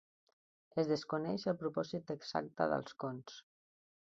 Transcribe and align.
Es 0.83 0.87
desconeix 0.91 1.45
el 1.53 1.59
propòsit 1.61 2.15
exacte 2.17 2.71
dels 2.73 2.99
cons. 3.05 3.37